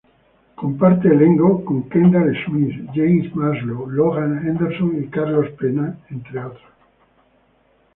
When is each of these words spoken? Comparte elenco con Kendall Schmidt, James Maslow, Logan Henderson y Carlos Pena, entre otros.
Comparte 0.61 1.09
elenco 1.09 1.61
con 1.63 1.87
Kendall 1.87 2.33
Schmidt, 2.33 2.89
James 2.95 3.35
Maslow, 3.35 3.87
Logan 3.87 4.39
Henderson 4.47 4.99
y 4.99 5.07
Carlos 5.09 5.45
Pena, 5.59 5.95
entre 6.09 6.43
otros. 6.43 6.63